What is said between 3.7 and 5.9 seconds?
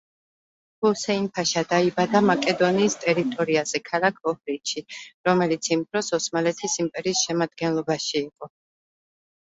ქალაქ ოჰრიდში, რომელიც იმ